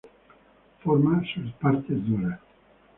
[0.79, 2.39] Forma sus partes duras.